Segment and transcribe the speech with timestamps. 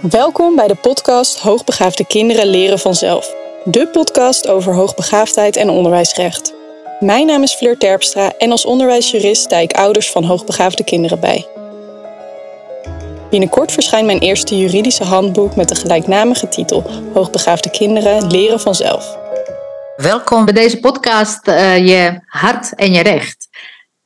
[0.00, 3.34] Welkom bij de podcast Hoogbegaafde kinderen leren vanzelf.
[3.64, 6.54] De podcast over hoogbegaafdheid en onderwijsrecht.
[7.00, 11.46] Mijn naam is Fleur Terpstra en als onderwijsjurist sta ik ouders van hoogbegaafde kinderen bij.
[13.30, 19.18] Binnenkort verschijnt mijn eerste juridische handboek met de gelijknamige titel Hoogbegaafde kinderen leren vanzelf.
[19.96, 23.48] Welkom bij deze podcast uh, Je hart en je recht.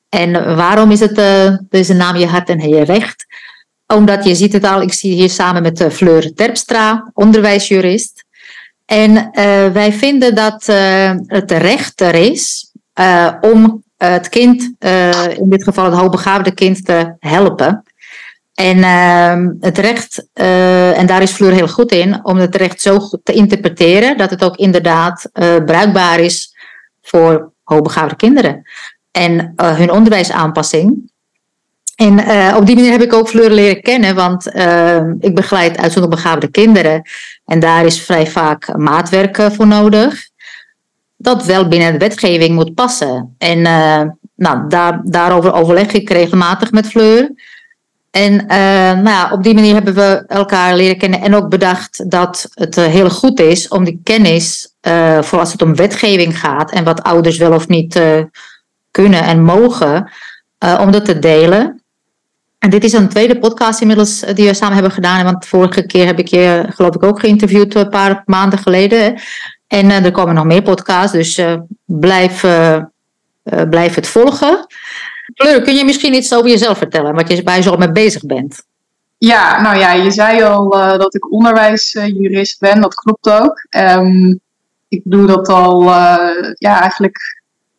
[0.08, 3.26] En waarom is het uh, deze naam Je hart en je recht?
[3.86, 8.24] Omdat je ziet het al, ik zie hier samen met uh, Fleur Terpstra, onderwijsjurist.
[8.86, 9.22] En uh,
[9.72, 12.72] wij vinden dat uh, het recht is
[13.40, 14.72] om het kind,
[15.36, 17.82] in dit geval het hoogbegaafde kind, te helpen.
[18.54, 22.98] En ehm, het recht, en daar is Fleur heel goed in, om het recht zo
[23.22, 25.30] te interpreteren dat het ook inderdaad
[25.64, 26.54] bruikbaar is
[27.02, 28.62] voor hoogbegaafde kinderen.
[29.10, 31.12] En hun onderwijsaanpassing
[31.94, 35.76] en uh, op die manier heb ik ook Fleur leren kennen, want uh, ik begeleid
[35.76, 37.02] uitzonderlijk begaafde kinderen.
[37.46, 40.28] En daar is vrij vaak maatwerk voor nodig.
[41.16, 43.34] Dat wel binnen de wetgeving moet passen.
[43.38, 44.02] En uh,
[44.36, 47.30] nou, daar, daarover overleg ik regelmatig met Fleur.
[48.10, 48.46] En
[49.02, 52.76] nou ja, op die manier hebben we elkaar leren kennen en ook bedacht dat het
[52.76, 54.74] heel goed is om die kennis,
[55.20, 58.00] voor als het om wetgeving gaat en wat ouders wel of niet
[58.90, 60.10] kunnen en mogen,
[60.80, 61.83] om dat te delen.
[62.64, 65.24] En dit is een tweede podcast inmiddels eh, die we samen hebben gedaan.
[65.24, 69.20] Want vorige keer heb ik je geloof ik ook geïnterviewd een paar maanden geleden.
[69.66, 72.82] En uh, er komen nog meer podcasts, dus uh, blijf, uh,
[73.70, 74.66] blijf het volgen.
[75.34, 78.62] Fleur, kun je misschien iets over jezelf vertellen, wat je bij zo mee bezig bent?
[79.18, 83.66] Ja, nou ja, je zei al dat ik onderwijsjurist ben, dat klopt ook.
[83.70, 84.40] Um,
[84.88, 85.82] ik doe dat al
[86.58, 87.16] ja, eigenlijk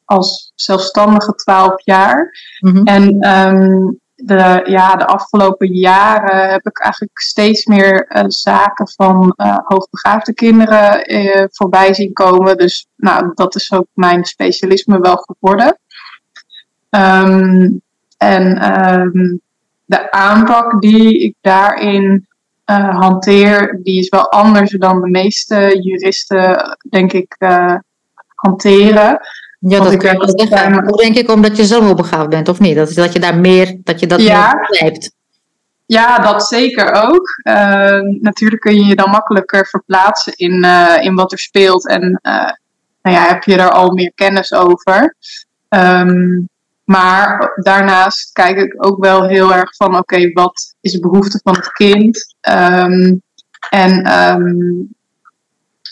[0.06, 2.32] als zelfstandige twaalf jaar.
[2.60, 2.86] Mm -hmm.
[2.86, 9.34] En um, de, ja, de afgelopen jaren heb ik eigenlijk steeds meer uh, zaken van
[9.38, 12.58] uh, hoogbegaafde kinderen uh, voorbij zien komen.
[12.58, 15.80] Dus nou, dat is ook mijn specialisme wel geworden.
[16.90, 17.82] Um,
[18.18, 19.42] en um,
[19.86, 22.28] de aanpak die ik daarin
[22.92, 27.36] hanteer, die is wel anders dan de meeste juristen, denk ik,
[28.36, 29.20] hanteren.
[29.68, 30.72] Ja, dat kun je wel zeggen.
[30.72, 32.76] Maar denk ik omdat je wel begaafd bent, of niet?
[32.76, 34.54] Dat, dat je daar meer, dat je dat ja.
[34.54, 35.12] meer begrijpt.
[35.86, 37.28] Ja, dat zeker ook.
[37.44, 41.88] Uh, natuurlijk kun je je dan makkelijker verplaatsen in, uh, in wat er speelt.
[41.88, 42.52] En uh,
[43.02, 45.16] nou ja, heb je er al meer kennis over.
[45.70, 46.50] Um,
[46.84, 51.40] maar daarnaast kijk ik ook wel heel erg van, oké, okay, wat is de behoefte
[51.44, 52.36] van het kind?
[52.50, 53.22] Um,
[53.70, 54.95] en um,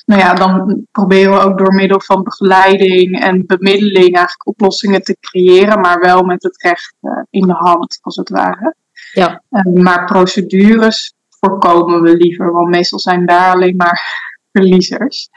[0.05, 5.17] nou ja, dan proberen we ook door middel van begeleiding en bemiddeling eigenlijk oplossingen te
[5.19, 8.75] creëren, maar wel met het recht uh, in de hand, als het ware.
[9.13, 9.41] Ja.
[9.49, 14.01] Uh, maar procedures voorkomen we liever, want meestal zijn daar alleen maar
[14.51, 15.29] verliezers.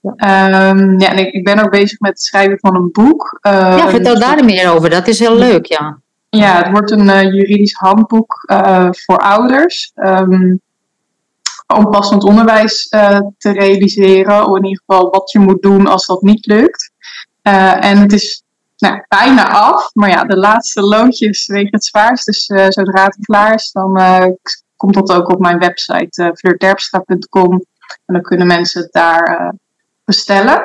[0.00, 0.70] Ja.
[0.70, 3.38] Um, ja, en ik, ik, ben ook bezig met het schrijven van een boek.
[3.46, 4.90] Uh, ja, vertel dus daar meer over.
[4.90, 5.98] Dat is heel leuk, ja.
[6.28, 8.44] Ja, het wordt een juridisch handboek
[8.90, 9.92] voor ouders.
[9.94, 10.60] Um,
[11.76, 14.46] om passend onderwijs uh, te realiseren.
[14.46, 16.90] Of in ieder geval wat je moet doen als dat niet lukt.
[17.42, 18.42] Uh, en het is
[18.76, 19.90] nou, bijna af.
[19.92, 22.26] Maar ja, de laatste loodjes wegen het zwaarst.
[22.26, 24.00] Dus uh, zodra het klaar is, dan
[24.76, 27.52] komt dat ook op mijn website uh.
[28.06, 29.54] En dan kunnen mensen het daar
[30.04, 30.62] bestellen.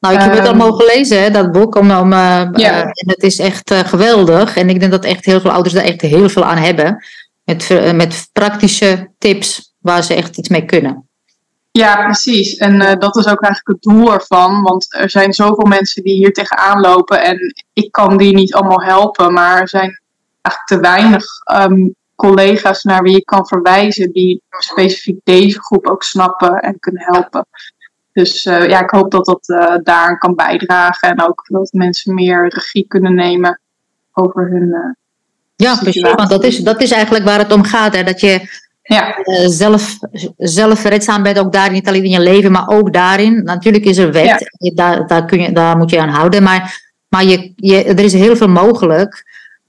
[0.00, 1.74] Nou, ik heb het al ehm, mogen lezen, hè, dat boek.
[1.74, 2.52] Om, om, ja.
[2.82, 4.56] en het is echt geweldig.
[4.56, 7.04] En ik denk dat echt heel veel ouders er echt heel veel aan hebben.
[7.44, 11.08] Met, met praktische tips waar ze echt iets mee kunnen.
[11.70, 12.56] Ja, precies.
[12.56, 14.62] En uh, dat is ook eigenlijk het doel ervan.
[14.62, 17.22] Want er zijn zoveel mensen die hier tegenaan lopen.
[17.22, 19.32] En ik kan die niet allemaal helpen.
[19.32, 20.00] Maar er zijn
[20.42, 21.24] eigenlijk te weinig
[21.60, 24.12] um, collega's naar wie je kan verwijzen.
[24.12, 27.46] Die specifiek deze groep ook snappen en kunnen helpen.
[28.12, 31.08] Dus uh, ja, ik hoop dat dat uh, daar kan bijdragen.
[31.08, 33.60] En ook dat mensen meer regie kunnen nemen
[34.12, 34.96] over hun.
[35.56, 36.02] ja, precies.
[36.02, 37.94] Want dat is, dat is eigenlijk waar het om gaat.
[37.94, 38.02] Hè?
[38.02, 39.18] Dat je ja.
[39.24, 39.98] Uh, zelf,
[40.36, 43.42] zelfredzaam bent, ook daar niet alleen in je leven, maar ook daarin.
[43.44, 44.70] Natuurlijk is er wet, ja.
[44.74, 48.12] daar, daar, kun je, daar moet je aan houden, maar, maar je, je, er is
[48.12, 49.24] heel veel mogelijk.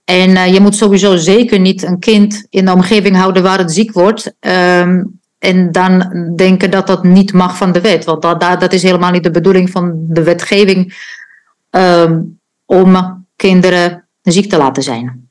[0.05, 3.71] En uh, je moet sowieso zeker niet een kind in de omgeving houden waar het
[3.71, 4.33] ziek wordt.
[4.39, 8.05] Um, en dan denken dat dat niet mag van de wet.
[8.05, 10.95] Want dat, dat, dat is helemaal niet de bedoeling van de wetgeving
[11.69, 15.26] um, om kinderen ziek te laten zijn.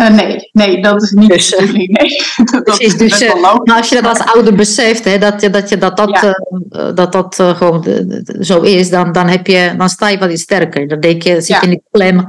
[0.00, 1.98] Uh, nee, nee, dat is niet dus, de bedoeling.
[1.98, 2.22] Nee.
[2.52, 5.78] dat precies, dus uh, als je dat als ouder beseft, hè, dat, je, dat, je,
[5.78, 6.38] dat, dat, ja.
[6.70, 7.84] uh, dat, dat gewoon
[8.40, 10.88] zo is, dan, dan, heb je, dan sta je wat iets sterker.
[10.88, 11.62] Dan denk je, zit je ja.
[11.62, 12.26] in die klem.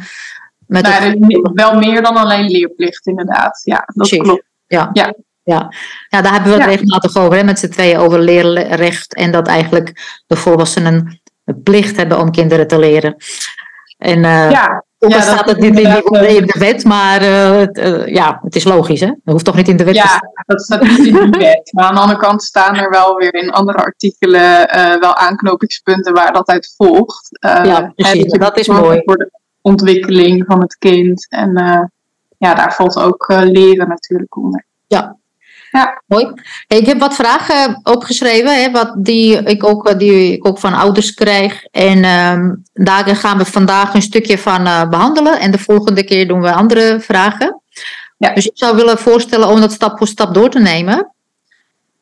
[0.68, 1.16] Met het...
[1.54, 3.62] Wel meer dan alleen leerplicht, inderdaad.
[3.64, 4.20] Ja, dat precies.
[4.20, 4.44] klopt.
[4.68, 4.90] Ja.
[4.94, 5.14] ja.
[5.44, 5.74] Ja.
[6.10, 9.14] ja, daar hebben we het regelmatig over, hè, met z'n tweeën over leerrecht.
[9.14, 13.16] En dat eigenlijk de volwassenen de plicht hebben om kinderen te leren.
[13.98, 15.88] En eh Ja, ook al ja, dat staat het niet in, die-
[16.20, 19.06] eh, in de wet, maar eh, het, eh, ja, het is logisch, hè?
[19.08, 20.30] Dat hoeft toch niet in de wet te staan.
[20.34, 21.70] ja, dat staat niet in de wet.
[21.74, 24.68] Maar aan de andere kant staan er wel weer in andere artikelen
[25.00, 27.28] wel aanknopingspunten waar dat uit volgt.
[27.40, 28.32] Ja, precies.
[28.38, 29.02] Dat is mooi.
[29.06, 29.32] Voor de
[29.62, 31.28] ontwikkeling van het kind.
[31.30, 31.52] En
[32.38, 34.66] ja, daar valt ook leren natuurlijk onder.
[36.08, 36.32] Mooi.
[36.68, 40.60] Hey, ik heb wat vragen opgeschreven, hè, wat die, ik ook, eh, die ik ook
[40.60, 41.64] van ouders krijg.
[41.66, 45.40] En ehm, daar gaan we vandaag een stukje van eh, behandelen.
[45.40, 47.62] En de volgende keer doen we andere vragen.
[48.18, 48.34] Ja.
[48.34, 51.12] Dus ik zou willen voorstellen om dat stap voor stap door te nemen.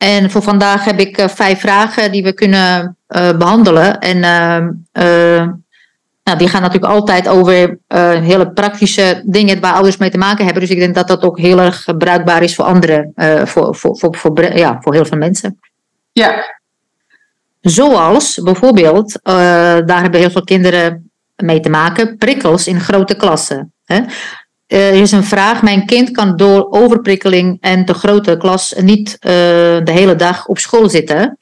[0.00, 3.98] En voor vandaag heb ik eh, vijf vragen die we kunnen eh, behandelen.
[3.98, 5.48] En ehm, eh,
[6.30, 10.44] nou, die gaan natuurlijk altijd over eh, hele praktische dingen waar ouders mee te maken
[10.44, 10.62] hebben.
[10.62, 13.98] Dus ik denk dat dat ook heel erg bruikbaar is voor anderen, eh, voor, voor,
[13.98, 15.58] voor, voor, ja, voor heel veel mensen.
[16.12, 16.58] Ja,
[17.60, 19.34] Zoals bijvoorbeeld, eh,
[19.84, 23.72] daar hebben heel veel kinderen mee te maken, prikkels in grote klassen.
[23.84, 24.00] Hè.
[24.66, 29.82] Er is een vraag, mijn kind kan door overprikkeling en de grote klas niet de
[29.84, 31.38] hele dag op school zitten.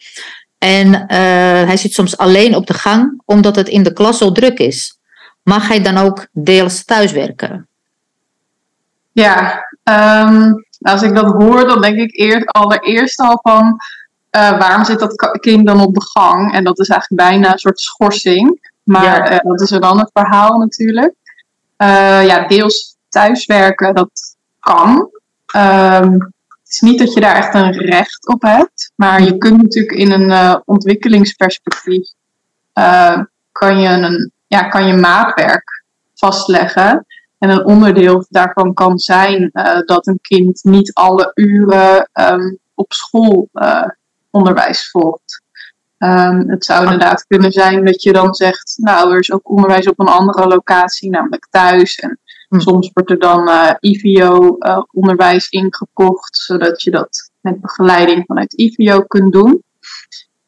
[0.59, 1.19] En eh,
[1.67, 4.99] hij zit soms alleen op de gang omdat het in de klas zo druk is.
[5.43, 7.67] Mag hij dan ook deels thuiswerken?
[9.13, 9.67] ja.
[9.83, 13.77] Ehm, als ik dat hoor, dan denk ik eerst, allereerst al van
[14.31, 16.53] eh, waarom zit dat kind dan op de gang?
[16.55, 18.71] En dat is eigenlijk bijna een soort schorsing.
[18.83, 19.29] Maar Ja.
[19.29, 21.15] eh, dat is een ander verhaal natuurlijk.
[22.27, 24.11] Ja, deels thuiswerken, dat
[24.61, 25.11] kan.
[25.47, 26.17] Ehm,
[26.69, 28.93] het is niet dat je daar echt een recht op hebt.
[28.95, 32.09] Maar je kunt natuurlijk in een eh, ontwikkelingsperspectief...
[32.73, 33.21] eh,
[33.53, 35.85] kan, je een, ja, kan je maatwerk
[36.15, 37.07] vastleggen.
[37.39, 42.93] En een onderdeel daarvan kan zijn eh, dat een kind niet alle uren ehm, op
[42.93, 43.49] school
[44.31, 45.43] onderwijs volgt.
[45.99, 49.89] Ehm, het zou inderdaad kunnen zijn dat je dan zegt, nou, er is ook onderwijs
[49.89, 51.95] op een andere locatie, namelijk thuis.
[51.95, 52.19] En
[52.49, 52.59] Hm.
[52.59, 59.33] soms wordt er dan eh, IVO-onderwijs ingekocht, zodat je dat met begeleiding vanuit IVO kunt
[59.33, 59.63] doen.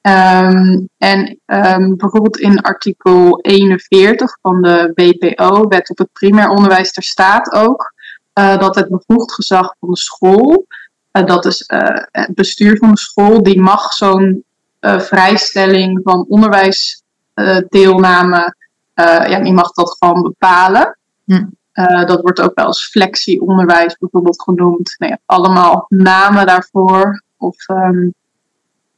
[0.00, 6.92] Ehm, en ehm, bijvoorbeeld in artikel 41 van de WPO, Wet op het Primair Onderwijs,
[6.92, 7.92] daar staat ook
[8.32, 10.66] eh, dat het bevoegd gezag van de school,
[11.10, 14.44] eh, dat is eh, het bestuur van de school, die mag zo'n
[14.80, 18.54] eh, vrijstelling van onderwijsdeelname,
[18.94, 20.98] eh ja, die mag dat gewoon bepalen.
[21.24, 21.44] Hm.
[21.72, 24.94] Eh, dat wordt ook wel eens flexieonderwijs bijvoorbeeld genoemd.
[24.98, 27.22] Nou ja, allemaal namen daarvoor.
[27.36, 28.08] Of ehm,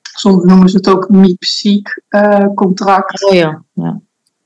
[0.03, 3.25] soms noemen ze het ook MIPSIEK-contract.
[3.25, 3.63] Oh ja.
[3.73, 4.01] ja.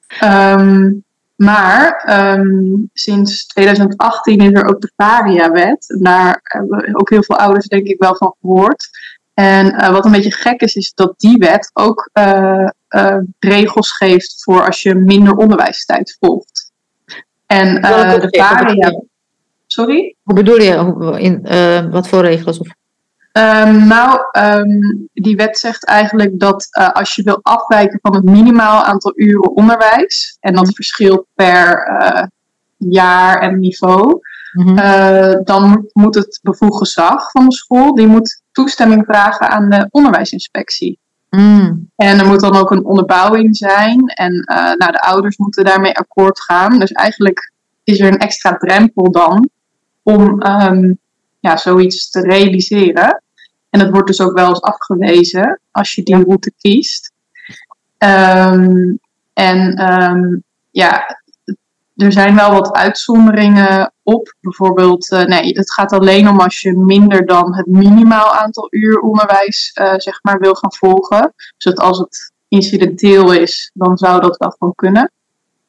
[0.06, 0.92] Ehm,
[1.36, 5.98] maar ehm, sinds 2018 is er ook de Varia-wet.
[6.00, 8.88] Daar hebben ook heel veel ouders denk ik wel van gehoord.
[9.34, 12.10] En eh, wat een beetje gek is, is dat die wet ook
[13.38, 16.65] regels geeft voor als je minder onderwijstijd volgt.
[17.46, 18.38] En Welke de?
[18.38, 19.02] Varia...
[19.66, 20.16] Sorry?
[20.22, 21.18] Hoe bedoel je?
[21.18, 22.58] In, eh, wat voor regels?
[22.58, 22.68] Of?
[23.32, 24.80] Ehm, nou, ehm,
[25.12, 29.56] die wet zegt eigenlijk dat eh, als je wil afwijken van het minimaal aantal uren
[29.56, 31.88] onderwijs, en dat verschilt per
[32.76, 34.20] jaar en niveau,
[34.56, 35.44] Mhm.
[35.44, 39.86] dan moet, moet het bevoegd gezag van de school, die moet toestemming vragen aan de
[39.90, 40.98] onderwijsinspectie.
[41.30, 41.90] Mm.
[41.96, 45.96] En er moet dan ook een onderbouwing zijn en eh, nou, de ouders moeten daarmee
[45.96, 46.78] akkoord gaan.
[46.78, 47.52] Dus eigenlijk
[47.84, 49.48] is er een extra drempel dan
[50.02, 50.92] om ehm,
[51.40, 53.22] ja, zoiets te realiseren.
[53.70, 57.12] En dat wordt dus ook wel eens afgewezen als je die route kiest.
[57.98, 58.94] Ehm,
[59.32, 60.36] en ehm,
[60.70, 61.20] ja,
[61.96, 64.34] er zijn wel wat uitzonderingen op.
[64.40, 69.00] Bijvoorbeeld, eh, nee, het gaat alleen om als je minder dan het minimaal aantal uur
[69.00, 71.32] onderwijs eh, zeg maar, wil gaan volgen.
[71.36, 75.12] Dus dat als het incidenteel is, dan zou dat wel gewoon kunnen.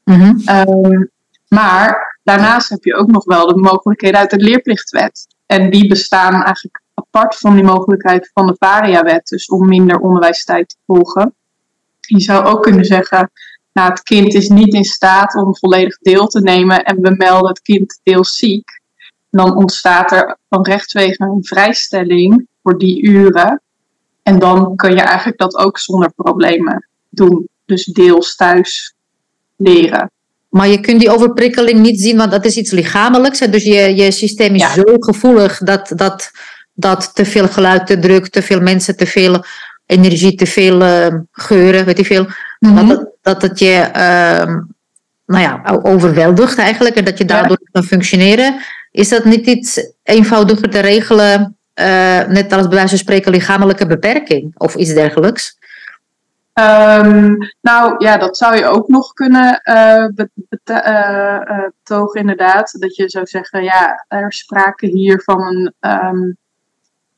[0.04, 0.38] Mhm.
[0.46, 1.04] Ehm,
[1.48, 5.28] maar daarnaast heb je ook nog wel de mogelijkheden uit de leerplichtwet.
[5.46, 10.70] En die bestaan eigenlijk apart van die mogelijkheid van de Varia-wet, dus om minder onderwijstijd
[10.70, 11.36] te volgen.
[12.00, 13.32] Je zou ook kunnen zeggen,
[13.78, 17.50] nou, het kind is niet in staat om volledig deel te nemen en we melden
[17.50, 18.82] het kind deels ziek.
[19.30, 23.62] Dan ontstaat er van rechtswege een vrijstelling voor die uren.
[24.24, 27.48] En dan kun je eigenlijk dat ook zonder problemen doen.
[27.66, 28.94] Dus deels thuis
[29.56, 30.12] leren.
[30.50, 33.40] Maar je kunt die overprikkeling niet zien, want dat is iets lichamelijks.
[33.40, 34.74] Dus je, je systeem is Ja.
[34.74, 36.32] zo gevoelig dat, dat,
[36.74, 39.44] dat te veel geluid, te druk, te veel mensen, te veel
[39.86, 42.26] energie, te veel eh, geuren, weet je veel.
[42.60, 44.62] Het, dat het je ehm,
[45.26, 48.60] nou ja, overweldigt eigenlijk en dat je daardoor kan functioneren.
[48.92, 51.58] Is dat niet iets eenvoudiger te regelen
[52.28, 55.58] net als bij wijze van spreken, lichamelijke beperking of iets dergelijks?
[56.54, 59.62] Ehm, nou ja, dat zou je ook nog kunnen
[60.64, 62.76] betogen, inderdaad.
[62.80, 66.32] Dat je zou zeggen, ja, er is sprake hier van een ehm,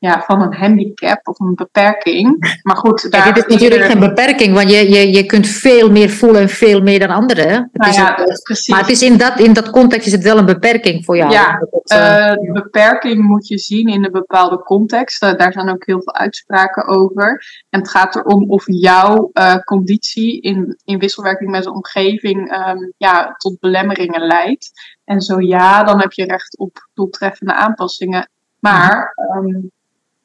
[0.00, 2.58] ja, van een handicap of een beperking.
[2.62, 6.10] Maar goed, daar dit is natuurlijk geen beperking, want je, je, je kunt veel meer
[6.10, 7.70] voelen en veel meer dan anderen.
[7.72, 8.68] Nou ja, precies.
[8.68, 11.32] Maar het is in, dat, in dat context is het wel een beperking voor jou.
[11.32, 11.60] Ja,
[11.94, 15.22] uh, beperking moet je zien in een bepaalde context.
[15.22, 17.44] Uh, daar zijn ook heel veel uitspraken over.
[17.70, 22.92] En het gaat erom of jouw uh, conditie in, in wisselwerking met de omgeving um,
[22.96, 24.70] ja, tot belemmeringen leidt.
[25.04, 28.28] En zo ja, dan heb je recht op doeltreffende aanpassingen.
[28.58, 29.70] Maar um,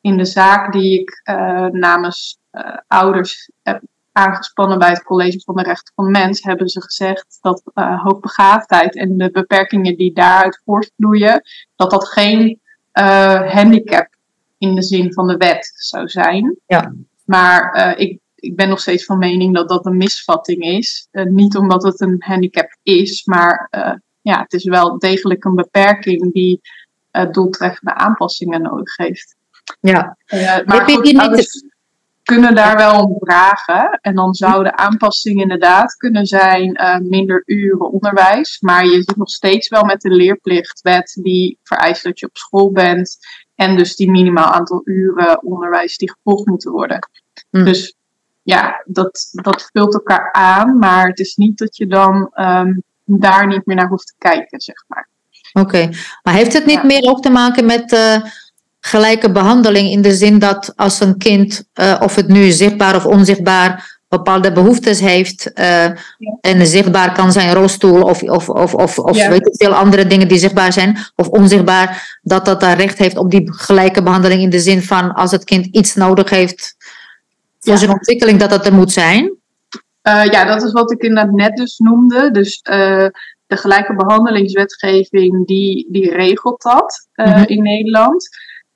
[0.05, 3.81] in de zaak die ik uh, namens uh, ouders heb
[4.11, 8.95] aangespannen bij het College van de Rechten van Mens, hebben ze gezegd dat uh, hoogbegaafdheid
[8.95, 11.41] en de beperkingen die daaruit voortvloeien,
[11.75, 12.59] dat dat geen
[13.47, 14.07] handicap
[14.57, 16.59] in de zin van de wet zou zijn.
[16.65, 16.93] Ja.
[17.25, 21.07] Maar ik, ik ben nog steeds van mening dat dat een misvatting is.
[21.11, 23.67] niet omdat het een handicap is, maar
[24.21, 26.61] ja, het is wel degelijk een beperking die
[27.31, 29.35] doeltreffende aanpassingen nodig heeft.
[29.79, 30.17] Ja.
[30.33, 31.73] Uh, maar goed,
[32.23, 33.99] kunnen daar wel om vragen.
[34.01, 38.59] En dan zouden aanpassingen inderdaad kunnen zijn uh, minder uren onderwijs.
[38.59, 42.71] Maar je zit nog steeds wel met de leerplichtwet die vereist dat je op school
[42.71, 43.17] bent.
[43.55, 46.99] En dus die minimaal aantal uren onderwijs die gevolgd moeten worden.
[47.49, 47.63] Hm.
[47.63, 47.95] Dus
[48.43, 50.77] ja, dat, dat vult elkaar aan.
[50.77, 54.61] Maar het is niet dat je dan um, daar niet meer naar hoeft te kijken,
[54.61, 55.07] zeg maar.
[55.53, 55.89] Oké,
[56.23, 56.85] maar heeft het niet Ja.
[56.85, 58.21] meer ook te maken met eh,
[58.89, 63.05] gelijke behandeling in de zin dat als een kind, eh, of het nu zichtbaar of
[63.05, 65.85] onzichtbaar, bepaalde behoeftes heeft eh,
[66.41, 69.29] en zichtbaar kan zijn rolstoel of, of, of, of, of Ja.
[69.29, 73.17] weet ik veel andere dingen die zichtbaar zijn of onzichtbaar, dat dat daar recht heeft
[73.17, 76.75] op die gelijke behandeling in de zin van als het kind iets nodig heeft
[77.59, 77.79] voor Ja.
[77.79, 79.23] zijn ontwikkeling, dat dat er moet zijn.
[80.07, 82.31] Uh, ja, dat is wat ik inderdaad net dus noemde.
[82.31, 83.07] Dus uh,
[83.47, 87.43] de gelijke behandelingswetgeving, die, die regelt dat uh, Mhm.
[87.45, 88.27] in Nederland.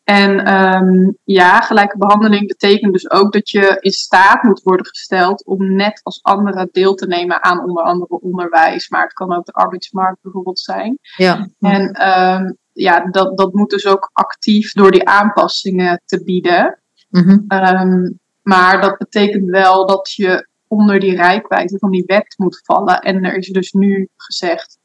[0.10, 5.46] En um, ja, gelijke behandeling betekent dus ook dat je in staat moet worden gesteld
[5.46, 8.89] om net als anderen deel te nemen aan onder andere onderwijs.
[8.89, 10.98] Maar het kan ook de arbeidsmarkt bijvoorbeeld zijn.
[11.16, 11.48] Ja.
[11.60, 16.80] En um, ja, dat, dat moet dus ook actief door die aanpassingen te bieden.
[17.10, 17.39] Mhm.
[17.48, 23.01] Um, maar dat betekent wel dat je onder die rijkwijde van die wet moet vallen.
[23.01, 24.78] En er is dus nu gezegd,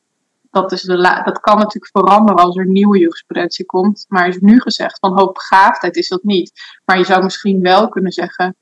[0.55, 4.05] dat, is de la- dat kan natuurlijk veranderen als er nieuwe jurisprudentie komt.
[4.09, 6.53] Maar is nu gezegd van hoogbegaafdheid is dat niet.
[6.85, 8.57] Maar je zou misschien wel kunnen zeggen,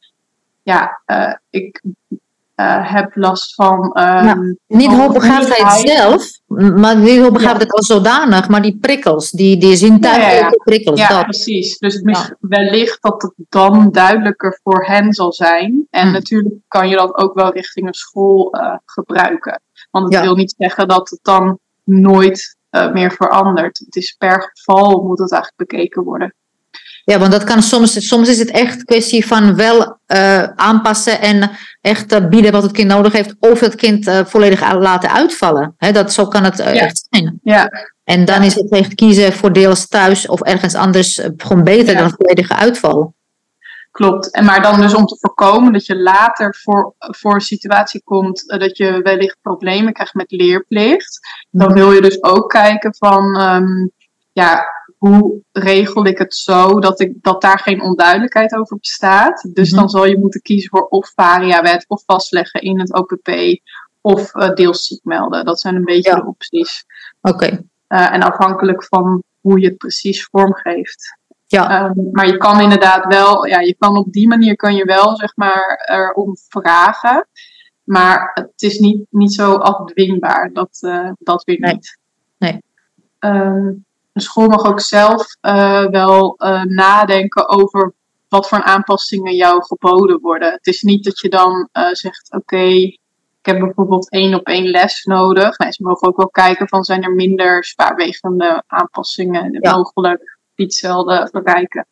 [0.63, 1.83] ja, uh, ik
[2.57, 3.79] uh, heb last van...
[3.85, 6.25] Um, Ja, Niet hoogbegaafdheid zelf,
[6.77, 10.63] maar niet hoogbegaafdheid als zodanig, maar die prikkels, die, die zintuigelijke Ja, ja, ja.
[10.65, 11.01] prikkels.
[11.01, 11.23] Ja, dat.
[11.25, 11.79] precies.
[11.79, 15.87] Dus het wellicht dat het dan duidelijker voor hen zal zijn.
[15.91, 16.13] En Hmm.
[16.13, 19.61] natuurlijk kan je dat ook wel richting een school eh, gebruiken.
[19.91, 20.23] Want het Ja.
[20.23, 23.79] wil niet zeggen dat het dan nooit eh, meer verandert.
[23.79, 26.35] Het is per geval moet het eigenlijk bekeken worden.
[27.05, 31.51] Ja, want dat kan soms, soms is het echt kwestie van wel eh, aanpassen en
[31.81, 35.75] echt eh, bieden wat het kind nodig heeft, of het kind volledig laten uitvallen.
[35.79, 36.65] Dat, zo kan het Ja.
[36.65, 37.41] echt zijn.
[37.43, 37.69] Ja,
[38.05, 42.01] En dan is het echt kiezen voor deels thuis of ergens anders gewoon beter Ja.
[42.01, 43.15] dan volledige uitval.
[43.93, 44.31] Klopt.
[44.31, 48.51] En maar dan dus om te voorkomen dat je later voor, voor een situatie komt
[48.51, 51.19] eh, dat je wellicht problemen krijgt met leerplicht.
[51.51, 53.87] Dan wil je dus ook kijken van, ehm,
[54.33, 54.65] ja,
[54.99, 59.49] hoe regel ik het zo dat, ik, dat daar geen onduidelijkheid over bestaat.
[59.53, 59.81] Dus Mhm.
[59.81, 63.61] dan zal je moeten kiezen voor of variawet of vastleggen in het OPP
[64.01, 65.45] of eh deels ziek melden.
[65.45, 66.17] Dat zijn een beetje Ja.
[66.17, 66.85] de opties.
[67.21, 71.19] Oké, Eh, en afhankelijk van hoe je het precies vormgeeft.
[71.53, 71.71] Ja.
[71.85, 75.17] Ehm, maar je kan inderdaad wel, ja, je kan op die manier kan je wel,
[75.17, 77.27] zeg maar, erom vragen.
[77.85, 81.73] Maar het is niet, niet zo afdwingbaar, dat, eh, dat weer Nee.
[81.73, 81.99] niet.
[82.39, 82.63] Nee.
[83.19, 83.67] Ehm,
[84.13, 87.93] een school mag ook zelf eh, wel eh, nadenken over
[88.29, 90.53] wat voor aanpassingen jou geboden worden.
[90.53, 92.99] Het is niet dat je dan zegt, oké, ik
[93.43, 95.59] heb bijvoorbeeld één op één les nodig.
[95.59, 99.77] Nee, ze mogen ook wel kijken van, zijn er minder zwaarwegende aanpassingen Ja.
[99.77, 101.87] mogelijk die hetzelfde bereiken.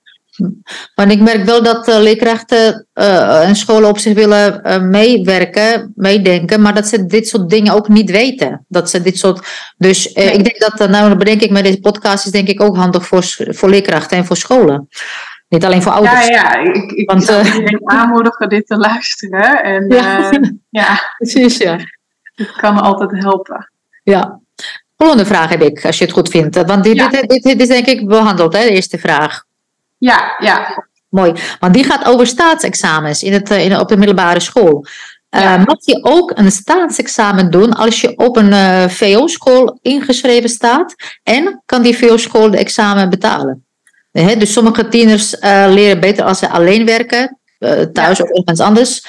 [0.94, 5.92] Want ik merk wel dat uh, leerkrachten uh, en scholen op zich willen uh, meewerken,
[5.96, 8.64] meedenken, maar dat ze dit soort dingen ook niet weten.
[8.68, 9.72] Dat ze dit soort.
[9.76, 13.06] Dus ik denk dat, nou, bedenk ik met deze podcast, is denk ik ook handig
[13.06, 14.88] voor, voor leerkrachten en voor scholen.
[15.50, 16.28] Niet alleen voor Ja, ouders.
[16.28, 19.62] ja, ik, ik Want, zou eh, iedereen aanmoedigen dit te luisteren.
[19.62, 20.30] En Ja.
[20.30, 21.78] ja, ja Precies, ja.
[22.34, 23.72] het kan altijd helpen.
[24.02, 24.40] ja.
[25.02, 26.62] Volgende vraag heb ik, als je het goed vindt.
[26.66, 27.08] Want dit, Ja.
[27.08, 29.44] dit, dit, dit is denk ik behandeld, hè, de eerste vraag.
[29.98, 30.84] Ja, ja.
[31.08, 31.32] Mooi.
[31.60, 34.86] Want die gaat over staatsexamens in het, in, op de middelbare school.
[35.30, 35.56] Ja.
[35.56, 41.62] mag je ook een staatsexamen doen als je op een uh, VO-school ingeschreven staat en
[41.66, 43.64] kan die VO-school de examen betalen?
[44.12, 47.38] He, dus sommige tieners uh, leren beter als ze alleen werken,
[47.92, 48.24] thuis ja.
[48.24, 49.04] of ergens anders.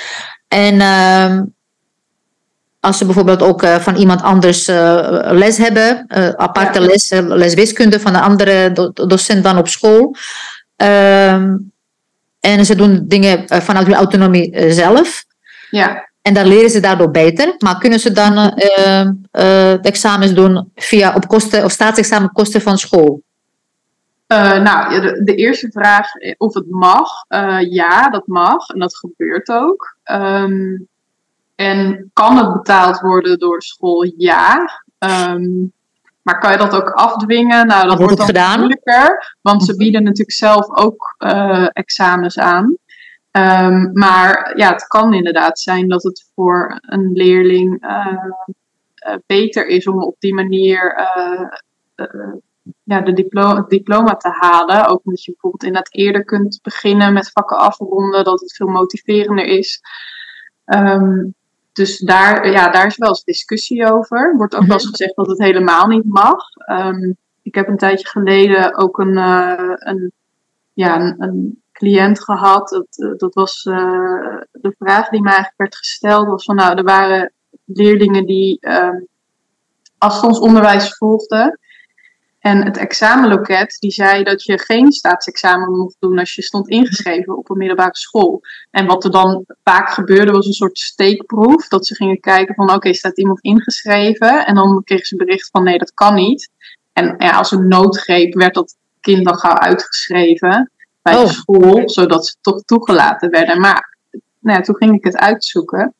[0.47, 1.39] En uh,
[2.81, 4.67] als ze bijvoorbeeld ook van iemand anders
[5.31, 6.05] les hebben,
[6.37, 6.87] aparte ja.
[6.87, 10.15] les, les wiskunde van een andere do docent dan op school.
[10.75, 11.57] Ehm,
[12.39, 15.23] en ze doen dingen vanuit hun autonomie zelf.
[15.69, 16.09] Ja.
[16.21, 17.55] En dan leren ze daardoor beter.
[17.57, 22.61] Maar kunnen ze dan uh, uh, examens doen via op kosten of staatsexamen op kosten
[22.61, 23.21] van school?
[24.27, 26.07] Uh, nou, de, de, eerste vraag
[26.37, 27.09] of het mag.
[27.69, 28.67] ja, dat mag.
[28.67, 29.97] En dat gebeurt ook.
[30.11, 30.87] Um,
[31.55, 34.13] en kan het betaald worden door school?
[34.17, 34.69] Ja.
[34.99, 35.73] Um,
[36.21, 37.67] maar kan je dat ook afdwingen?
[37.67, 39.37] Nou, dat wordt dan moeilijker.
[39.41, 41.15] Want ze bieden natuurlijk zelf ook
[41.73, 42.77] examens aan.
[43.31, 48.07] Um, maar ja, het kan inderdaad zijn dat het voor een leerling uh,
[49.07, 51.09] uh, beter is om op die manier
[52.83, 54.87] ja, de diploma, het diploma te halen.
[54.87, 59.45] Ook omdat je bijvoorbeeld inderdaad eerder kunt beginnen met vakken afronden, dat het veel motiverender
[59.45, 59.81] is.
[60.65, 61.35] Um,
[61.73, 64.17] dus daar, ja, daar is wel eens discussie over.
[64.17, 66.43] Er wordt ook wel eens gezegd dat het helemaal niet mag.
[66.71, 70.11] Um, ik heb een tijdje geleden ook een, een,
[70.73, 72.69] ja, een, een cliënt gehad.
[72.69, 76.27] Dat, dat was uh, de vraag die mij eigenlijk werd gesteld.
[76.27, 77.31] Was van nou, er waren
[77.65, 79.01] leerlingen die uh,
[79.97, 81.59] afstandsonderwijs volgden.
[82.41, 87.37] En het examenloket die zei dat je geen staatsexamen mocht doen als je stond ingeschreven
[87.37, 88.41] op een middelbare school.
[88.71, 91.67] En wat er dan vaak gebeurde was een soort steekproef.
[91.67, 94.45] Dat ze gingen kijken van oké, okay, staat iemand ingeschreven?
[94.45, 96.49] En dan kregen ze bericht van nee, dat kan niet.
[96.93, 101.23] En ja, als een noodgreep werd dat kind dan gauw uitgeschreven bij oh.
[101.23, 103.59] de school, zodat ze toch toegelaten werden.
[103.59, 103.97] Maar
[104.39, 105.95] nou ja, toen ging ik het uitzoeken.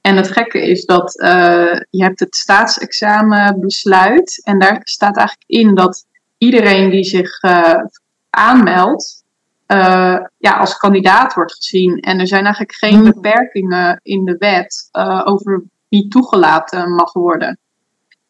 [0.00, 4.40] En het gekke is dat uh, je hebt het staatsexamenbesluit.
[4.44, 6.06] En daar staat eigenlijk in dat
[6.38, 7.82] iedereen die zich uh,
[8.30, 9.24] aanmeldt,
[9.66, 12.00] uh, ja, als kandidaat wordt gezien.
[12.00, 13.10] En er zijn eigenlijk geen Hmm.
[13.10, 14.88] beperkingen in de wet
[15.24, 17.58] over wie toegelaten mag worden.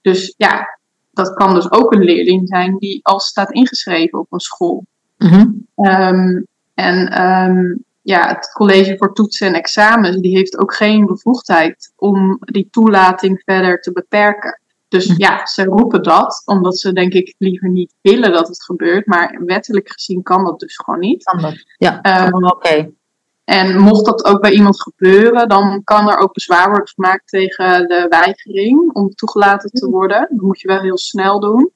[0.03, 0.79] Dus ja,
[1.11, 4.85] dat kan dus ook een leerling zijn die al staat ingeschreven op een school.
[5.17, 5.67] Mm -hmm.
[5.87, 11.93] Um, en um, ja, het college voor toetsen en examens, die heeft ook geen bevoegdheid
[11.97, 14.61] om die toelating verder te beperken.
[14.89, 15.21] Dus Mhm.
[15.21, 19.07] ja, ze roepen dat, omdat ze denk ik liever niet willen dat het gebeurt.
[19.07, 21.25] Maar wettelijk gezien kan dat dus gewoon niet.
[21.25, 21.65] Kan dat?
[21.77, 22.47] Ja, Ehm, oké.
[22.47, 22.91] Okay.
[23.45, 27.89] En mocht dat ook bij iemand gebeuren, dan kan er ook bezwaar worden gemaakt tegen
[27.89, 30.27] de weigering om toegelaten te worden.
[30.31, 31.71] Dat moet je wel heel snel doen.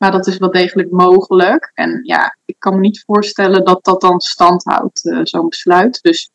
[0.00, 1.70] Maar dat is wel degelijk mogelijk.
[1.74, 6.02] En ja, ik kan me niet voorstellen dat dat dan stand houdt, uh, zo'n besluit.
[6.02, 6.30] Dus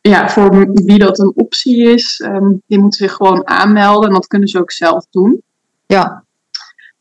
[0.00, 4.08] ja, voor wie dat een optie is, um, die moeten zich gewoon aanmelden.
[4.08, 5.42] En dat kunnen ze ook zelf doen.
[5.86, 6.24] Ja.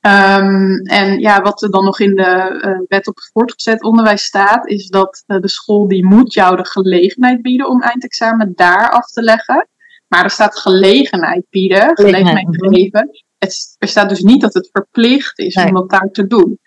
[0.02, 4.24] Um, en ja, wat er dan nog in de uh, wet op het voortgezet onderwijs
[4.24, 8.90] staat, is dat uh, de school die moet jou de gelegenheid bieden om eindexamen daar
[8.90, 9.68] af te leggen.
[10.08, 13.10] Maar er staat gelegenheid bieden, gelegenheid geven.
[13.40, 15.68] Het, er staat dus niet dat het verplicht is nee.
[15.68, 16.60] om dat daar te doen.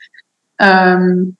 [0.57, 1.37] Um,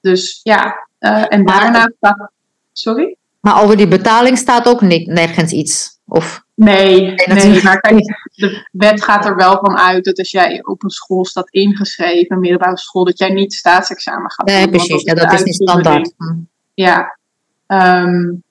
[0.00, 2.30] dus ja, uh, en maar, daarna staat.
[2.72, 3.16] Sorry?
[3.40, 5.98] Maar over die betaling staat ook niet, nergens iets.
[6.06, 6.44] Of?
[6.54, 10.64] Nee, nee, nee maar kijk, de wet gaat er wel van uit dat als jij
[10.64, 14.56] op een school staat ingeschreven, een middelbare school, dat jij niet staatsexamen gaat doen.
[14.56, 16.12] Nee, precies, ja, dat is niet standaard.
[16.16, 16.34] Hm.
[16.74, 17.18] Ja,
[17.66, 18.42] um,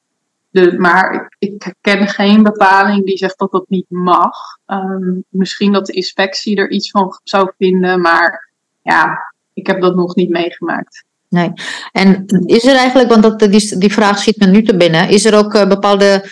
[0.50, 4.38] de, maar ik, ik ken geen bepaling die zegt dat dat niet mag.
[4.66, 9.96] Um, misschien dat de inspectie er iets van zou vinden, maar ja, ik heb dat
[9.96, 11.04] nog niet meegemaakt.
[11.30, 11.52] Nee.
[11.92, 15.26] En is er eigenlijk, want dat, die, die vraag schiet me nu te binnen, is
[15.26, 16.30] er ook een bepaalde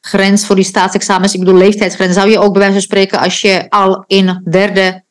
[0.00, 1.34] grens voor die staatsexamens?
[1.34, 2.14] Ik bedoel, leeftijdsgrens.
[2.14, 5.02] Zou je ook bij wijze van spreken, als je al in derde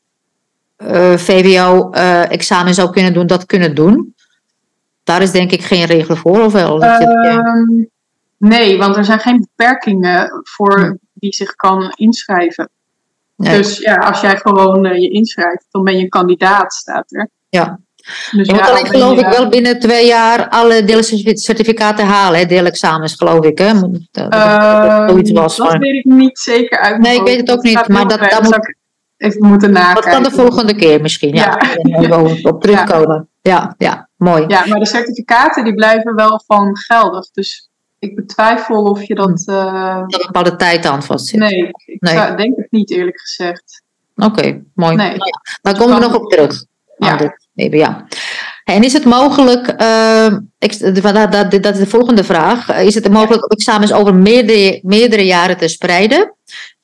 [0.78, 4.15] uh, VWO-examen uh, zou kunnen doen, dat kunnen doen?
[5.04, 6.84] Daar is denk ik geen regel voor, of wel?
[6.84, 7.89] Um,
[8.39, 12.69] Nee, want er zijn geen beperkingen voor wie zich kan inschrijven.
[13.36, 13.58] Nee.
[13.58, 17.30] Dus ja, als jij gewoon uh, je inschrijft, dan ben je kandidaat, staat er.
[17.49, 17.80] Ja.
[18.32, 22.45] Dus je moet alleen geloof je, ik wel binnen twee jaar alle deelcertificaten halen, hè?
[22.45, 23.58] deelexamens geloof ik.
[23.58, 23.73] Hè?
[24.12, 25.80] Dat, dat, was, dat maar...
[25.80, 26.97] weet ik niet zeker uit.
[26.97, 28.78] Nee, ik weet het ook niet, maar dat, dat moet...
[29.17, 30.02] Even moeten nakijken.
[30.02, 31.62] Dat kan de volgende keer misschien, ja.
[31.82, 32.23] ja.
[32.41, 33.30] op terugkomen.
[33.41, 33.52] Ja.
[33.52, 34.45] ja, ja, mooi.
[34.47, 37.32] Ja, maar de certificaten die blijven wel gewoon geldig.
[37.32, 37.68] Dus
[38.00, 39.48] ik betwijfel of je dat.
[39.50, 39.96] Uh...
[40.08, 41.40] Dat een bepaalde tijd aan vast zit.
[41.40, 42.14] Nee, ik nee.
[42.14, 43.84] Zou, denk het niet eerlijk gezegd.
[44.16, 44.96] Oké, okay, mooi.
[44.96, 45.18] Nee.
[45.18, 45.20] Nou
[45.62, 46.66] daar komen we nog op terug.
[46.98, 47.18] Ja.
[47.18, 48.08] Dit, even, ja.
[48.73, 53.10] En is het mogelijk, uh, ik, dat, dat, dat, is de volgende vraag, is het
[53.10, 56.34] mogelijk om examens over meerdere, meerdere jaren te spreiden?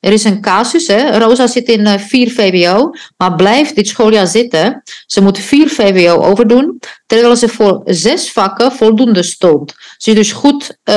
[0.00, 1.18] Er is een casus, hè?
[1.18, 4.82] Rosa zit in 4 VWO, maar blijft dit schooljaar zitten.
[5.06, 9.74] Ze moet 4 VWO overdoen, terwijl ze voor zes vakken voldoende stond.
[9.96, 10.94] Ze is dus goed, uh,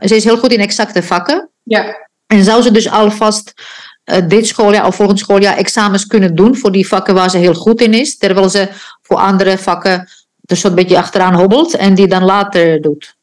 [0.00, 1.50] ze is heel goed in exacte vakken.
[1.62, 2.08] Ja.
[2.26, 3.52] En zou ze dus alvast
[4.04, 7.54] uh, dit schooljaar of volgend schooljaar examens kunnen doen voor die vakken waar ze heel
[7.54, 8.68] goed in is, terwijl ze
[9.02, 10.08] voor andere vakken
[10.52, 13.16] dus een beetje achteraan hobbelt en die dan later doet?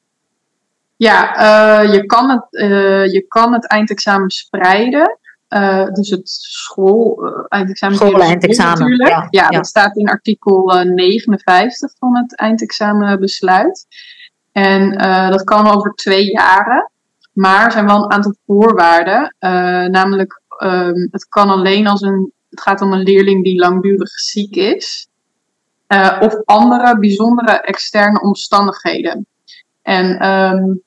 [0.96, 1.38] Ja,
[1.84, 5.18] uh, je, kan het, uh, je kan het eindexamen spreiden.
[5.50, 7.96] Uh, dus het school, eindexamen.
[7.96, 8.80] School, eindexamen.
[8.80, 9.10] Natuurlijk.
[9.10, 13.88] Ja, ja, dat staat in artikel 59 van het eindexamenbesluit.
[14.52, 14.98] En
[15.30, 16.92] dat kan over twee jaren.
[17.34, 19.36] Maar er zijn wel een aantal voorwaarden.
[19.92, 22.32] namelijk, um, het kan alleen als een.
[22.50, 25.09] Het gaat om een leerling die langdurig ziek is.
[25.94, 29.28] Uh, of andere bijzondere externe omstandigheden.
[29.82, 30.82] En um,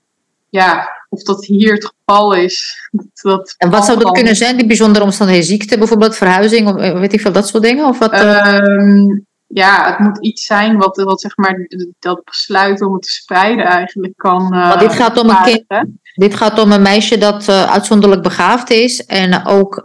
[0.48, 2.88] ja, of dat hier het geval is.
[3.22, 5.48] Dat en wat zou dat kunnen zijn, die bijzondere omstandigheden?
[5.48, 7.86] Ziekte bijvoorbeeld, verhuizing, of weet ik veel, dat soort dingen?
[7.86, 12.92] Of wat, um, ja, het moet iets zijn wat, wat zeg maar, dat besluit om
[12.92, 14.54] het te spreiden eigenlijk kan.
[14.54, 15.64] Uh, dit gaat om een kind.
[16.14, 19.80] Dit gaat om een meisje dat uh, uitzonderlijk begaafd is en ook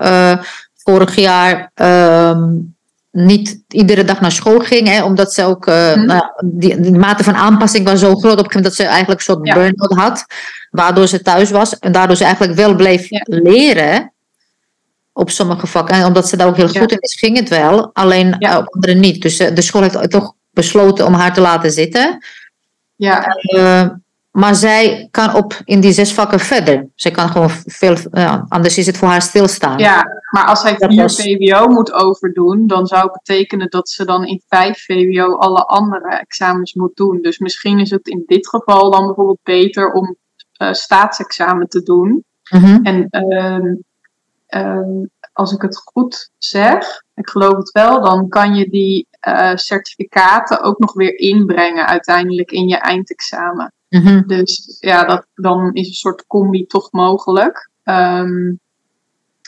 [0.76, 1.72] vorig jaar.
[1.76, 2.77] Um,
[3.26, 6.06] niet iedere dag naar school ging, hè, omdat ze ook, uh, hmm.
[6.06, 8.84] nou, die, die, mate van aanpassing was zo groot op een gegeven moment dat ze
[8.84, 9.54] eigenlijk een soort ja.
[9.54, 10.26] burn-out had,
[10.70, 13.22] waardoor ze thuis was en daardoor ze eigenlijk wel bleef ja.
[13.26, 14.14] leren
[15.14, 15.96] op sommige vakken.
[15.96, 18.74] En omdat ze daar ook heel goed in is, ging het wel, alleen uh, op
[18.74, 19.22] andere niet.
[19.22, 22.26] Dus uh, de school heeft toch besloten om haar te laten zitten.
[22.96, 23.36] Ja.
[24.38, 26.90] Maar zij kan op in die zes vakken verder.
[26.96, 29.78] Zij kan gewoon veel, uh, anders is het voor haar stilstaan.
[29.78, 31.22] Ja, maar als zij vier was...
[31.22, 36.10] VWO moet overdoen, dan zou het betekenen dat ze dan in vijf VWO alle andere
[36.10, 37.22] examens moet doen.
[37.22, 40.16] Dus misschien is het in dit geval dan bijvoorbeeld beter om
[40.62, 42.24] uh, staatsexamen te doen.
[42.50, 42.86] Mm -hmm.
[42.86, 43.10] En
[44.50, 49.56] uh, als ik het goed zeg, ik geloof het wel, dan kan je die uh,
[49.56, 53.72] certificaten ook nog weer inbrengen uiteindelijk in je eindexamen.
[53.90, 54.24] Mm -hmm.
[54.28, 57.70] Dus ja, dat, dan is een soort combi toch mogelijk.
[57.84, 58.60] Um,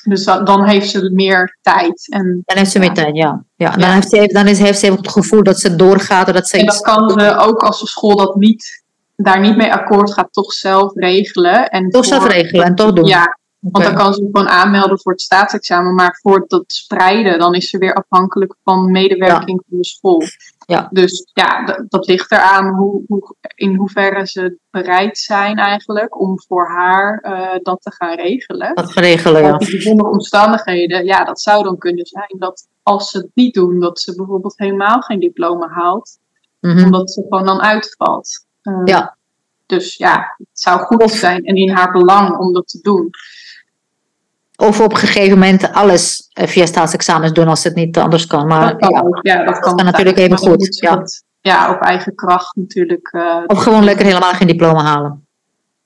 [0.04, 2.08] dus dat, dan heeft ze meer tijd.
[2.10, 3.44] En, dan heeft ze meer tijd, ja.
[3.56, 3.76] ja.
[3.76, 6.34] Dan, Heeft ze, dan is, heeft ze het gevoel dat ze doorgaat.
[6.34, 8.84] Dat ze en dat kan ze ook als de school dat niet,
[9.16, 11.70] daar niet mee akkoord gaat, toch zelf regelen.
[11.70, 13.06] En toch voor, zelf regelen en toch doen.
[13.06, 15.96] Ja, want dan kan ze gewoon aanmelden voor het staatsexamen.
[15.96, 20.24] Maar voor dat spreiden, dan is ze weer afhankelijk van medewerking van de school.
[20.70, 20.88] Ja.
[20.92, 26.42] Dus ja, dat, dat ligt eraan hoe, hoe, in hoeverre ze bereid zijn eigenlijk om
[26.48, 28.76] voor haar uh, dat te gaan regelen.
[28.76, 29.58] Dat regelen, ja.
[29.58, 34.00] Bijzondere omstandigheden, ja, dat zou dan kunnen zijn dat als ze het niet doen, dat
[34.00, 36.18] ze bijvoorbeeld helemaal geen diploma haalt.
[36.60, 36.84] Mm -hmm.
[36.84, 38.46] Omdat ze gewoon dan uitvalt.
[38.64, 39.18] Uh, ja.
[39.66, 43.10] Dus ja, het zou goed zijn en in haar belang om dat te doen.
[44.60, 48.48] Of op een gegeven moment alles via staatsexamens doen als het niet anders kan.
[48.48, 50.78] Maar dat kan, ja, ook, ja, dat kan, dat natuurlijk even goed.
[50.80, 50.96] Ja.
[50.96, 53.10] Dat, ja, op eigen kracht natuurlijk.
[53.12, 55.28] Uh, of gewoon lekker helemaal geen diploma halen.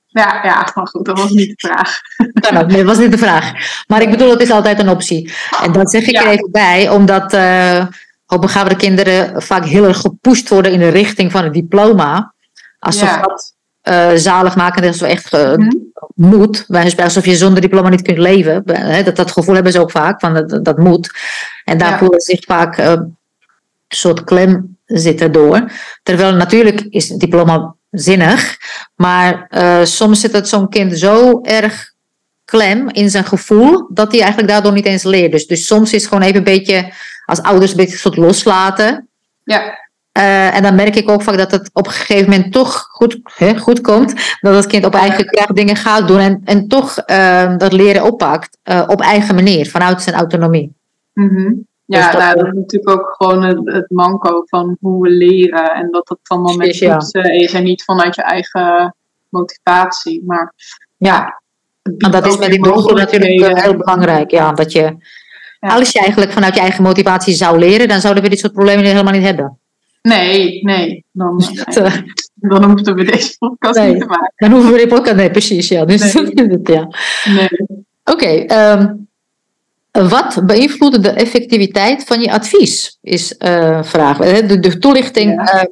[0.06, 2.00] Ja, ja, maar goed, dat was niet de vraag.
[2.62, 3.52] Ook, nee, dat was niet de vraag.
[3.86, 5.32] Maar ik bedoel, het is altijd een optie.
[5.62, 6.24] En dat zeg ik ja.
[6.24, 7.86] er even bij, omdat uh,
[8.26, 12.34] hoogbegaafde kinderen vaak heel erg gepusht worden in de richting van het diploma.
[12.78, 13.20] Alsof ja.
[13.20, 15.92] dat uh, zalig maken is echt uh, mm-hmm.
[16.14, 16.66] Moet.
[16.96, 18.62] Alsof je zonder diploma niet kunt leven.
[18.72, 21.18] Hè, dat, dat gevoel hebben ze ook vaak, van dat, dat moet.
[21.64, 21.98] En daar ja.
[21.98, 23.16] voelen ze zich vaak uh, een
[23.88, 25.70] soort klem zitten door.
[26.02, 28.56] Terwijl natuurlijk is het diploma zinnig.
[28.94, 29.48] Maar
[29.84, 31.92] soms zit het zo'n kind zo erg
[32.44, 35.32] klem in zijn gevoel, dat hij eigenlijk daardoor niet eens leert.
[35.32, 36.92] Dus, dus soms is het gewoon even een beetje,
[37.24, 39.08] als ouders een beetje soort loslaten.
[39.44, 39.83] Ja.
[40.18, 43.20] Uh, en dan merk ik ook vaak dat het op een gegeven moment toch goed,
[43.24, 44.14] hè, goed komt.
[44.40, 48.04] Dat het kind op eigen kracht dingen gaat doen en, en toch uh, dat leren
[48.04, 50.72] oppakt uh, op eigen manier, vanuit zijn autonomie.
[51.12, 51.66] Mm-hmm.
[51.84, 55.10] Ja, dus dat, nou, dat is natuurlijk ook gewoon het, het, manco van hoe we
[55.10, 55.74] leren.
[55.74, 58.94] En dat dat allemaal met toetsen is en niet vanuit je eigen
[59.28, 60.22] motivatie.
[60.26, 60.54] Maar
[60.96, 61.40] ja,
[61.82, 64.30] en dat is met die doelgroep natuurlijk heel belangrijk.
[64.30, 64.96] Ja, dat je,
[65.60, 65.68] ja.
[65.68, 68.84] als je eigenlijk vanuit je eigen motivatie zou leren, dan zouden we dit soort problemen
[68.84, 69.58] helemaal niet hebben.
[70.08, 71.04] Nee, nee.
[71.12, 71.96] Dan, dat, uh,
[72.34, 74.32] dan hoeven we deze podcast nee, niet te maken.
[74.36, 75.84] Dan hoeven we die podcast, nee, precies, ja.
[75.84, 76.58] Dus nee.
[76.62, 76.88] ja.
[77.24, 77.48] Nee.
[78.04, 79.08] Oké, okay, um,
[79.90, 82.98] wat beïnvloedt de effectiviteit van je advies?
[83.02, 84.18] Is uh, vraag.
[84.18, 85.30] De, de toelichting.
[85.30, 85.54] Ja.
[85.54, 85.70] Uh,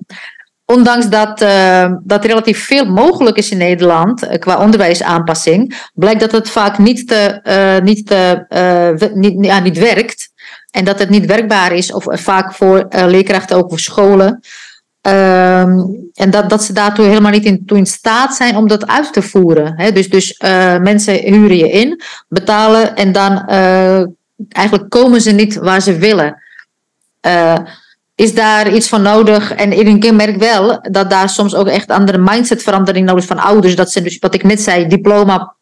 [0.65, 6.33] ondanks dat, uh, dat relatief veel mogelijk is in Nederland uh, qua onderwijsaanpassing, blijkt dat
[6.33, 10.32] het vaak niet, te, uh, niet, te, niet, ja, niet werkt.
[10.73, 14.41] En dat het niet werkbaar is, of vaak voor leerkrachten, ook voor scholen.
[15.01, 15.79] Ehm,
[16.15, 19.13] en dat, dat ze daartoe helemaal niet in, toe in staat zijn om dat uit
[19.13, 19.73] te voeren.
[19.77, 19.93] Hè?
[19.93, 24.03] Dus, dus uh, mensen huren je in, betalen en dan uh,
[24.49, 26.43] eigenlijk komen ze niet waar ze willen.
[28.15, 29.53] Is daar iets van nodig?
[29.55, 33.77] En ik merk wel dat daar soms ook echt andere mindsetverandering nodig is van ouders.
[33.77, 35.55] Dat ze dus, wat ik net zei, diploma,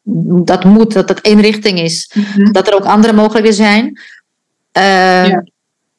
[0.44, 2.10] dat moet, dat het één richting is.
[2.14, 2.52] Mm -hmm.
[2.52, 4.00] Dat er ook andere mogelijkheden zijn.
[4.72, 5.44] Ja.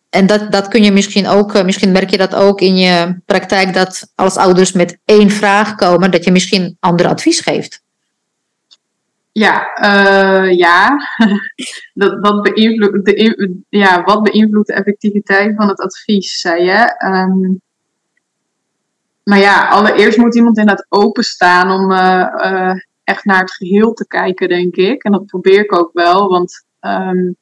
[0.09, 3.73] En dat, dat kun je misschien ook, misschien merk je dat ook in je praktijk,
[3.73, 7.81] dat als ouders met één vraag komen, dat je misschien ander advies geeft.
[9.31, 10.97] Ja, uh, ja.
[11.93, 17.05] dat, dat beïnvloedt de, ja, wat beïnvloedt de effectiviteit van het advies, zei je.
[17.05, 17.61] Um,
[19.23, 24.07] maar ja, allereerst moet iemand inderdaad openstaan om uh, uh, echt naar het geheel te
[24.07, 25.03] kijken, denk ik.
[25.03, 27.35] En dat probeer ik ook wel, want um,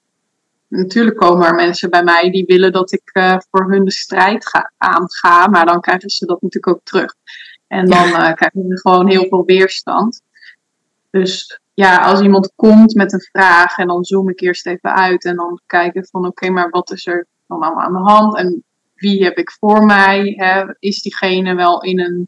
[0.69, 4.47] natuurlijk komen er mensen bij mij die willen dat ik uh, voor hun de strijd
[4.47, 7.15] ga, aanga, maar dan krijgen ze dat natuurlijk ook terug.
[7.67, 10.21] En dan uh, krijgen ze gewoon heel veel weerstand.
[11.09, 15.25] Dus ja, als iemand komt met een vraag en dan zoom ik eerst even uit
[15.25, 18.37] en dan kijken van oké, okay, maar wat is er dan allemaal aan de hand
[18.37, 18.63] en
[18.95, 20.33] wie heb ik voor mij?
[20.37, 20.73] Hè?
[20.79, 22.27] Is diegene wel in een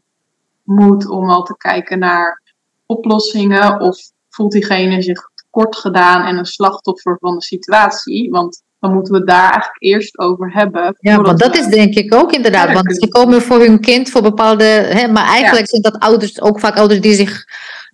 [0.62, 2.42] moed om al te kijken naar
[2.86, 3.96] oplossingen of
[4.28, 8.30] voelt diegene zich kort gedaan en een slachtoffer van de situatie.
[8.30, 10.96] Want dan moeten we het daar eigenlijk eerst over hebben.
[10.98, 12.72] Ja, want dat is denk ik ook inderdaad.
[12.72, 14.64] Want ze komen voor hun kind voor bepaalde.
[14.64, 15.70] Hè, maar eigenlijk ja.
[15.70, 17.44] zijn dat ouders ook vaak ouders die zich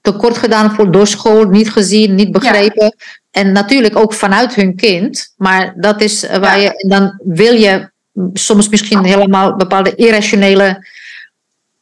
[0.01, 2.85] tekort gedaan voelen door school, niet gezien, niet begrepen.
[2.85, 2.93] Ja.
[3.31, 5.35] En natuurlijk ook vanuit hun kind.
[5.37, 6.63] Maar dat is waar ja.
[6.63, 6.89] je.
[6.89, 7.91] Dan wil je
[8.33, 10.87] soms misschien helemaal bepaalde irrationele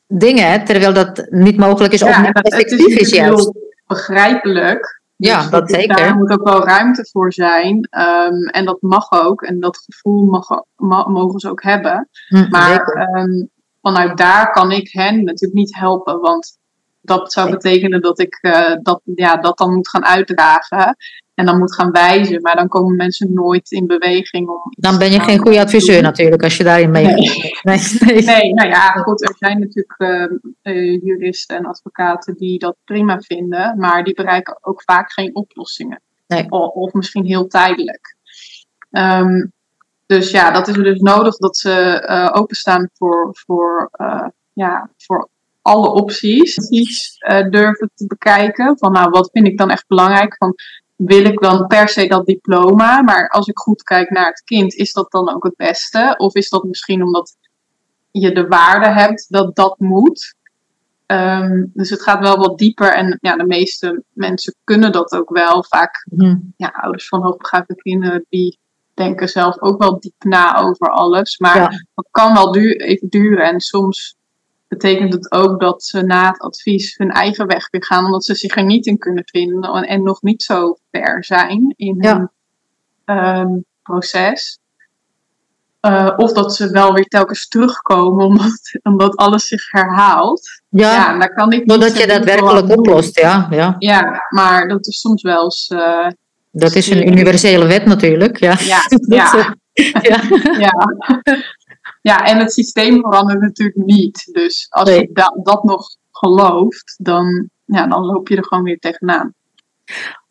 [0.07, 3.53] dingen, terwijl dat niet mogelijk is of niet effectief is, is juist.
[3.87, 5.01] Begrijpelijk.
[5.17, 5.97] Ja, dus dat zeker.
[5.97, 7.77] Daar moet ook wel ruimte voor zijn.
[7.77, 9.43] Um, en dat mag ook.
[9.43, 12.09] En dat gevoel mag, mag, mogen ze ook hebben.
[12.29, 13.51] Hm, maar um,
[13.83, 16.21] vanuit daar kan ik hen natuurlijk niet helpen.
[16.21, 16.59] Want
[17.01, 20.97] dat zou betekenen dat ik uh, dat, ja, dat dan moet gaan uitdragen.
[21.37, 22.43] En dan moet gaan wijzen.
[22.43, 24.49] Maar dan komen mensen nooit in beweging.
[24.49, 27.15] Om dan ben je geen goede adviseur natuurlijk als je daarin mee nee.
[27.63, 27.79] nee.
[28.03, 29.23] Nee, nee, nou ja, goed.
[29.23, 33.79] Er zijn natuurlijk uh, uh, juristen en advocaten die dat prima vinden.
[33.79, 36.01] Maar die bereiken ook vaak geen oplossingen.
[36.27, 36.51] Nee.
[36.51, 38.17] Of, of misschien heel tijdelijk.
[38.91, 39.53] Um,
[40.07, 43.91] dus ja, dat is dus nodig dat ze uh, openstaan voor, voor,
[44.53, 45.29] ja, voor
[45.63, 46.57] alle opties.
[46.57, 47.17] Opties
[47.51, 48.79] durven te bekijken.
[48.79, 50.37] Van nou, wat vind ik dan echt belangrijk?
[50.37, 50.55] Van
[50.97, 53.03] wil ik dan per se dat diploma.
[53.03, 56.15] Maar als ik goed kijk naar het kind, is dat dan ook het beste?
[56.17, 57.37] Of is dat misschien omdat
[58.11, 60.35] je de waarde hebt dat dat moet?
[61.07, 65.31] Um, dus het gaat wel wat dieper en ja, de meeste mensen kunnen dat ook
[65.31, 65.65] wel.
[65.65, 66.53] Vaak, mm.
[66.57, 68.59] ja, ouders van hoogbegaafde kinderen, die
[68.95, 71.39] denken zelf ook wel diep na over alles.
[71.39, 71.69] Maar ja.
[71.95, 74.16] het kan wel duur, even duren en soms
[74.69, 78.35] betekent het ook dat ze na het advies hun eigen weg weer gaan, omdat ze
[78.35, 82.31] zich er niet in kunnen vinden en, nog niet zo ver zijn in ja.
[83.07, 84.59] hun um, proces.
[85.81, 90.63] Uh, of dat ze wel weer telkens terugkomen omdat, omdat alles zich herhaalt.
[90.69, 93.77] Ja, ja daar kan ik doordat je dat werkelijk oplost, ja, ja.
[93.79, 95.71] Ja, maar dat is soms wel eens...
[95.75, 96.09] Uh,
[96.51, 98.57] dat is een universele wet natuurlijk, ja.
[98.59, 98.79] Ja,
[99.17, 99.55] ja.
[100.03, 100.21] ja.
[100.59, 100.73] ja.
[102.07, 104.29] Ja, en het systeem verandert natuurlijk niet.
[104.33, 105.01] Dus als Nee.
[105.01, 109.35] je da- dat nog gelooft, dan, ja, dan loop je er gewoon weer tegenaan.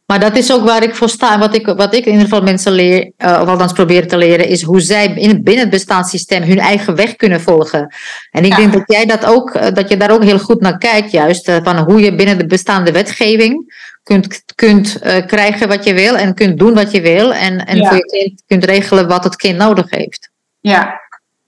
[0.05, 1.33] Maar dat is ook waar ik voor sta.
[1.33, 4.17] En wat ik, wat ik in ieder geval mensen leer, uh, of althans probeer te
[4.17, 7.93] leren, is hoe zij in, binnen het bestaanssysteem hun eigen weg kunnen volgen.
[8.31, 8.55] En ik Ja.
[8.57, 11.49] denk dat jij dat ook, uh, dat je daar ook heel goed naar kijkt, juist.
[11.49, 16.15] uh, van hoe je binnen de bestaande wetgeving kunt, kunt uh, krijgen wat je wil
[16.17, 17.33] en kunt doen wat je wil.
[17.33, 17.87] En, en Ja.
[17.87, 20.29] voor je kind kunt regelen wat het kind nodig heeft.
[20.59, 21.01] Ja,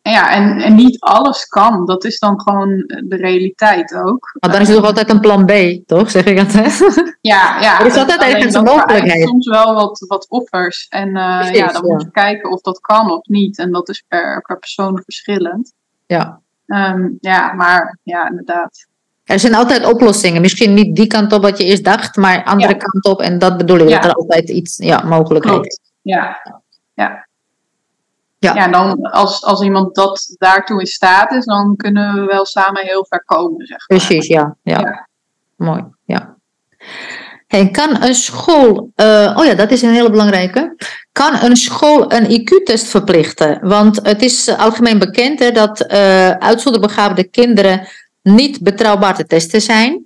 [0.09, 1.85] ja en, en niet alles kan.
[1.85, 4.29] Dat is dan gewoon de realiteit ook.
[4.39, 5.51] Maar dan is er toch altijd een plan B,
[5.85, 6.11] toch?
[6.11, 6.55] Zeg ik dat?
[7.21, 7.79] Ja, ja.
[7.79, 9.27] Er is altijd ergens een mogelijkheid.
[9.27, 10.85] soms wel wat, wat offers.
[10.89, 11.93] En uh, Precies, ja, dan ja.
[11.93, 13.57] moet je kijken of dat kan of niet.
[13.57, 15.73] En dat is per, per persoon verschillend.
[16.05, 16.41] ja.
[16.67, 18.87] Um, ja, maar ja, inderdaad.
[19.23, 20.41] Er zijn altijd oplossingen.
[20.41, 22.77] Misschien niet die kant op wat je eerst dacht, maar andere Ja.
[22.77, 23.21] kant op.
[23.21, 23.99] En dat bedoel ik, Ja.
[23.99, 25.79] dat er altijd iets ja, mogelijkheid is.
[25.79, 25.91] Klopt.
[26.93, 27.26] Ja.
[28.53, 28.67] Ja.
[28.67, 33.05] Dan als, als iemand dat daartoe in staat is, dan kunnen we wel samen heel
[33.09, 33.97] ver komen, zeg maar.
[33.97, 34.55] Precies, ja.
[34.63, 34.79] ja.
[34.79, 35.07] Ja.
[35.55, 36.35] Mooi, ja.
[37.71, 40.75] Kan een school, uh, oh ja, dat is een hele belangrijke.
[41.11, 43.59] Kan een school een IQ-test verplichten?
[43.61, 47.87] Want het is algemeen bekend hè, dat uh, uitzonderbegaafde kinderen
[48.21, 50.05] niet betrouwbaar te testen zijn.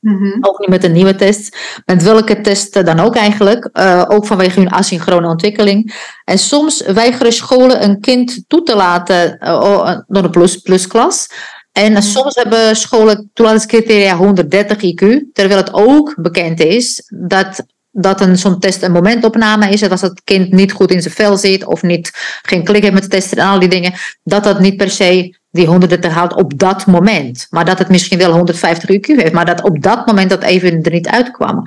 [0.00, 0.36] Mhm.
[0.40, 1.56] Ook niet met een nieuwe test.
[1.84, 3.68] Met welke test dan ook eigenlijk.
[3.72, 5.94] Uh, ook vanwege hun asynchrone ontwikkeling.
[6.24, 11.28] En soms weigeren scholen een kind toe te laten uh, door de plus, plusklas.
[11.72, 12.02] En mhm.
[12.02, 15.32] soms hebben scholen toelatingscriteria 130 IQ.
[15.32, 19.80] Terwijl het ook bekend is dat dat een zo'n test een momentopname is.
[19.80, 22.10] Dat als het kind niet goed in zijn vel zit of niet,
[22.42, 25.38] geen klik heeft met de test en al die dingen, dat dat niet per se
[25.50, 27.46] die 130 haalt op dat moment.
[27.50, 30.82] Maar dat het misschien wel 150 IQ heeft, maar dat op dat moment dat even
[30.82, 31.66] er niet uitkwam.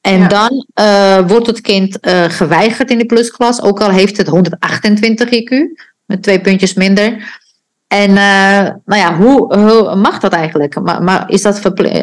[0.00, 4.26] En dan uh, wordt het kind uh, geweigerd in de plusklas, ook al heeft het
[4.26, 7.40] 128 IQ, met twee puntjes minder.
[7.86, 10.80] En uh, nou ja, hoe, hoe, mag dat eigenlijk?
[10.80, 11.62] Maar, maar is dat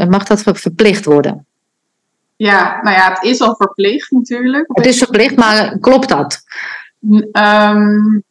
[0.09, 1.45] mag dat verplicht worden?
[2.35, 4.65] Ja, nou ja, het is al verplicht natuurlijk.
[4.67, 6.43] Het is verplicht, maar klopt dat?
[7.31, 8.23] Um,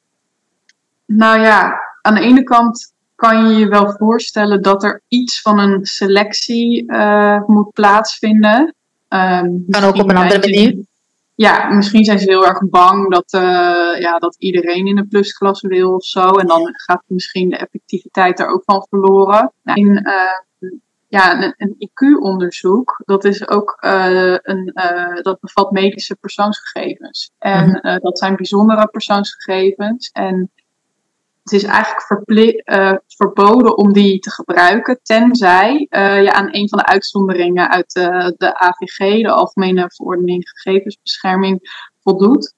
[1.04, 5.58] nou ja, aan de ene kant kan je je wel voorstellen dat er iets van
[5.58, 8.74] een selectie uh, moet plaatsvinden.
[9.08, 10.86] Um, kan ook op een andere manier.
[11.34, 15.68] Ja, misschien zijn ze heel erg bang dat, uh, ja, dat iedereen in een plusklasse
[15.68, 16.28] wil of zo.
[16.28, 19.52] En dan gaat misschien de effectiviteit er ook van verloren.
[19.62, 20.70] Nou, in, uh,
[21.08, 24.72] ja, een, een IQ-onderzoek, dat is ook uh, een,
[25.22, 27.30] dat bevat medische persoonsgegevens.
[27.38, 27.98] En mhm.
[28.00, 30.10] dat zijn bijzondere persoonsgegevens.
[30.12, 30.50] En
[31.50, 36.78] het is eigenlijk uh, verboden om die te gebruiken, tenzij uh, je aan een van
[36.78, 42.54] de uitzonderingen uit de, de AVG, de Algemene Verordening Gegevensbescherming, voldoet.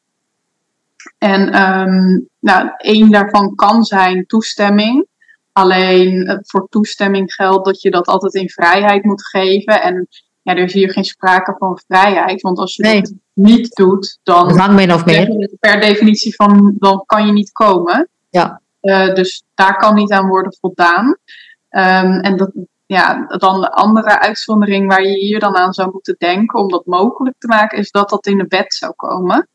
[1.19, 5.07] En um, nou, één daarvan kan zijn toestemming.
[5.53, 9.83] Alleen voor toestemming geldt dat je dat altijd in vrijheid moet geven.
[9.83, 10.09] En
[10.43, 12.41] ja, er is hier geen sprake van vrijheid.
[12.41, 13.01] Want als je nee.
[13.01, 14.55] dat niet doet, dan.
[14.55, 15.51] Lang min of meer.
[15.61, 18.09] Per definitie van dan kan je niet komen.
[18.31, 18.61] Ja.
[18.83, 21.07] Uh, dus daar kan niet aan worden voldaan.
[21.71, 22.51] Um, en dat,
[22.87, 26.87] ja, dan de andere uitzondering waar je hier dan aan zou moeten denken om dat
[26.87, 29.49] mogelijk te maken, is dat dat in de wet zou komen.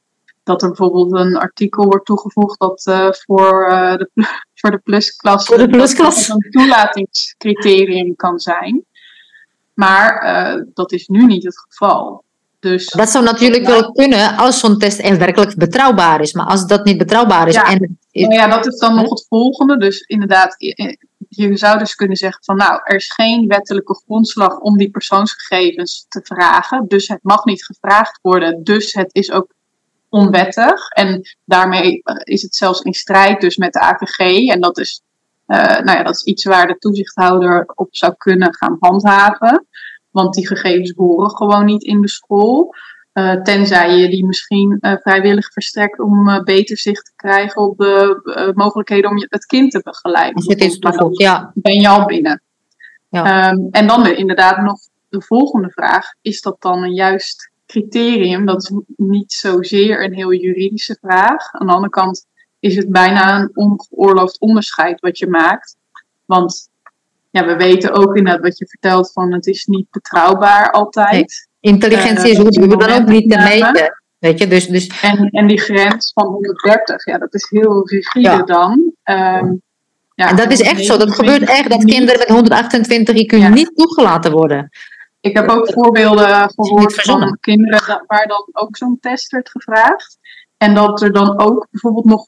[0.44, 4.10] Dat er bijvoorbeeld een artikel wordt toegevoegd dat uh, voor, uh, de,
[4.60, 8.86] voor de plusklasse voor de plusklasse een toelatingscriterium kan zijn.
[9.74, 12.24] Maar dat is nu niet het geval.
[12.66, 16.34] Dus, dat zou natuurlijk wel kunnen als zo'n test echt werkelijk betrouwbaar is.
[16.34, 17.54] Maar als dat niet betrouwbaar is.
[17.54, 19.78] Ja, en nou ja dat is dan nog het volgende.
[19.78, 20.56] Dus inderdaad,
[21.30, 26.06] je zou dus kunnen zeggen van nou, er is geen wettelijke grondslag om die persoonsgegevens
[26.10, 26.86] te vragen.
[26.88, 28.64] Dus het mag niet gevraagd worden.
[28.64, 29.54] Dus het is ook
[30.10, 30.90] onwettig.
[30.90, 34.48] En daarmee eh, is het zelfs in strijd dus met de AVG.
[34.50, 35.02] En dat is,
[35.48, 39.68] uh, nou ja, dat is iets waar de toezichthouder op zou kunnen gaan handhaven.
[40.16, 42.76] Want die gegevens horen gewoon niet in de school.
[43.14, 47.78] Uh, tenzij je die misschien uh, vrijwillig verstrekt om uh, beter zicht te krijgen op
[47.78, 50.44] de mogelijkheden om je, het kind te begeleiden.
[50.50, 51.52] Het is goed, ja.
[51.54, 52.42] Ben je al binnen.
[53.10, 53.52] Ja.
[53.52, 56.06] Um, en dan inderdaad nog de volgende vraag.
[56.22, 58.46] Is dat dan een juist criterium?
[58.46, 61.52] Dat is niet zozeer een heel juridische vraag.
[61.52, 62.26] Aan de andere kant
[62.60, 65.78] is het bijna een ongeoorloofd onderscheid wat je maakt.
[66.26, 66.70] Want
[67.36, 71.50] ja, we weten ook inderdaad wat je vertelt van het is niet betrouwbaar altijd.
[71.60, 74.04] Intelligentie is uh, dan ook niet te meten.
[74.20, 75.02] Weet je, dus, dus...
[75.02, 78.72] En, en die grens van 130, ja, dat is heel rigide dan.
[79.04, 79.62] Um,
[80.14, 80.98] ja, en dat is echt zo.
[80.98, 83.48] Dat gebeurt echt dat kinderen met 128 IQ ja.
[83.48, 84.70] niet toegelaten worden.
[85.20, 90.18] Ik heb ook voorbeelden gehoord van kinderen waar dan ook zo'n test werd gevraagd.
[90.58, 92.28] En dat er dan ook bijvoorbeeld nog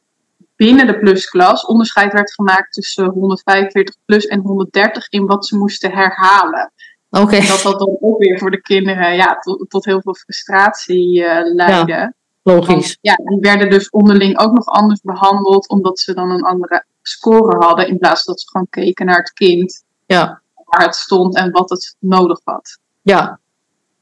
[0.58, 5.92] binnen de plusklas onderscheid werd gemaakt tussen 145 plus en 130 in wat ze moesten
[5.92, 6.72] herhalen.
[7.10, 7.48] Oké.
[7.48, 11.40] Dat dat dan ook weer voor de kinderen ja, tot, tot heel veel frustratie uh,
[11.44, 11.92] leidde.
[11.92, 12.98] Ja, logisch.
[13.02, 17.66] ja, die werden dus onderling ook nog anders behandeld, omdat ze dan een andere score
[17.66, 19.84] hadden, in plaats dat ze gewoon keken naar het kind.
[20.06, 20.42] Ja.
[20.64, 22.80] Waar het stond en wat het nodig had.
[23.02, 23.40] Ja.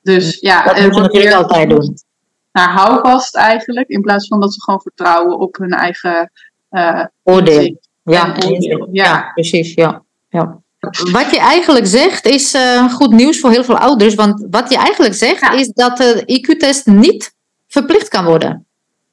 [0.02, 1.96] Dus ja, dat moeten we natuurlijk altijd doen
[2.56, 3.88] naar houvast eigenlijk.
[3.88, 6.32] In plaats van dat ze gewoon vertrouwen op hun eigen
[6.72, 7.80] uh, oordeel.
[8.04, 8.88] Ja, oordeel.
[8.92, 9.04] Ja.
[9.04, 9.32] ja.
[9.34, 9.74] precies.
[9.74, 10.04] Ja.
[10.30, 10.64] Ja.
[11.12, 14.16] Wat je eigenlijk zegt is uh, goed nieuws voor heel veel ouders.
[14.16, 17.36] Want wat je eigenlijk zegt is dat de IQ-test niet
[17.68, 18.66] verplicht kan worden.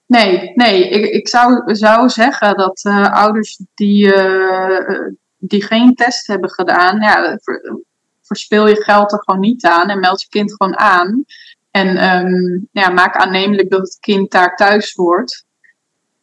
[0.07, 0.89] Nee, nee.
[0.89, 4.13] Ik, ik zou, zou zeggen dat uh, ouders die,
[5.39, 7.81] die geen test hebben gedaan, ja, ver,
[8.23, 11.25] verspil je geld er gewoon niet aan en meld je kind gewoon aan.
[11.73, 15.45] En um, ja, maak aannemelijk dat het kind daar thuis hoort.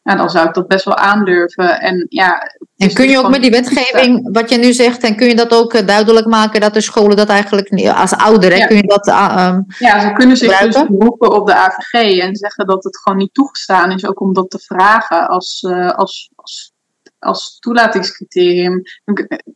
[0.02, 1.80] Nou, dan zou ik dat best wel aandurven.
[1.80, 5.28] En, ja, en kun je ook met die wetgeving, wat je nu zegt, en kun
[5.28, 8.66] je dat ook eh, duidelijk maken dat de scholen dat eigenlijk niet, als ouder, ja.
[8.66, 9.06] kun je dat.
[9.08, 13.18] Um, ja, ze kunnen zich dus beroepen op de AVG en zeggen dat het gewoon
[13.18, 16.72] niet toegestaan is, ook om dat te vragen als, uh, als, als,
[17.18, 18.82] als toelatingscriterium.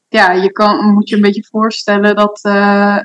[0.09, 2.41] Ja, je kan, moet je een beetje voorstellen dat.
[2.43, 2.99] Uh,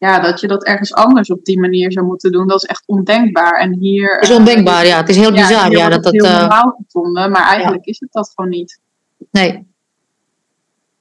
[0.00, 2.46] ja, dat je dat ergens anders op die manier zou moeten doen.
[2.46, 3.60] Dat is echt ondenkbaar.
[3.60, 4.96] En hier, Het is ondenkbaar, ja.
[4.96, 5.70] Het is heel bizar.
[5.70, 8.78] Ja, dat het dat, heel eh, normaal gevonden, maar eigenlijk is het dat gewoon niet.
[9.30, 9.66] nee.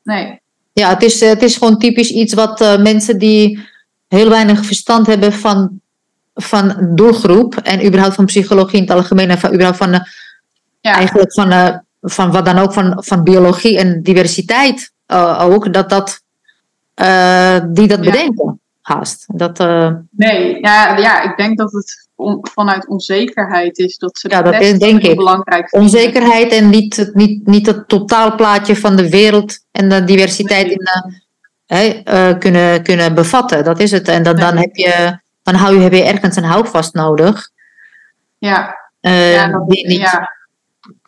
[0.03, 0.41] Nee.
[0.73, 3.59] Ja, het is, eh, het is gewoon typisch iets wat eh, mensen die
[4.07, 5.81] heel weinig verstand hebben van,
[6.33, 9.99] van doelgroep en überhaupt van psychologie in het algemeen en van, überhaupt van, eh,
[10.81, 10.93] Ja.
[10.93, 15.89] eigenlijk van, eh, van wat dan ook van, van biologie en diversiteit eh, ook, dat
[15.89, 16.21] dat,
[16.93, 19.25] eh, die dat bedenken haast.
[19.27, 24.29] Dat, eh, Nee, ja, ja, ik denk dat het on- vanuit onzekerheid is dat ze
[24.29, 25.15] Ja, dat is, denk ik.
[25.15, 25.87] belangrijk vinden.
[25.89, 30.75] onzekerheid en niet, het- niet, niet het totaalplaatje van de wereld en de diversiteit Nee.
[30.75, 33.63] in eh, kunnen, kunnen bevatten.
[33.63, 34.07] Dat is het.
[34.07, 37.49] En dan, dan, heb je, dan hou je, heb je ergens een houvast nodig.
[38.37, 40.29] Ja, eh, ja, dat, die, niet, ja.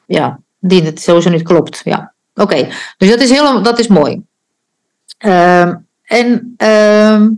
[0.06, 1.82] ja, die het sowieso niet klopt.
[1.84, 2.14] Ja.
[2.36, 2.68] Oké,
[2.98, 4.22] dus dat is, heel, dat is mooi.
[5.18, 7.30] Ehm, en ehm,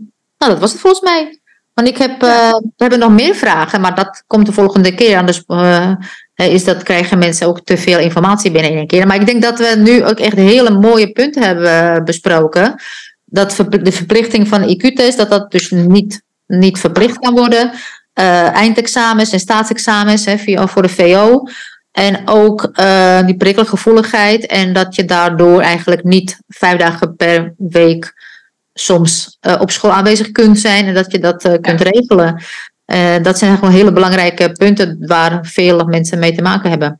[0.44, 1.40] nou, dat was het volgens mij.
[1.74, 5.18] Want ik heb, eh, we hebben nog meer vragen, maar dat komt de volgende keer.
[5.18, 5.94] Anders eh,
[6.36, 9.08] is dat, krijgen mensen ook te veel informatie binnen in één keer.
[9.08, 12.76] Maar ik denk dat we nu ook echt hele mooie punten hebben besproken.
[13.26, 17.72] Dat de verplichting van IQ-test, dat dat dus niet, niet verplicht kan worden.
[18.14, 20.38] Eh, eindexamens en staatsexamens hè,
[20.68, 21.44] voor de VO.
[21.92, 24.46] En ook eh, die prikkelgevoeligheid.
[24.46, 28.14] En dat je daardoor eigenlijk niet vijf dagen per week
[28.74, 30.86] soms eh, op school aanwezig kunt zijn.
[30.86, 32.44] En dat je dat eh, kunt regelen.
[32.86, 37.00] Eh, dat zijn gewoon hele belangrijke punten waar veel mensen mee te maken hebben.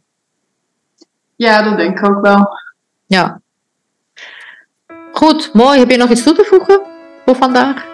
[1.36, 2.50] ja, dat denk ik ook wel.
[3.06, 3.42] Ja.
[5.12, 5.80] Goed, mooi.
[5.80, 6.82] Heb je nog iets toe te voegen
[7.26, 7.92] voor vandaag?